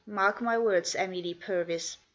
[0.07, 1.95] Mark my words, Emily Purvis!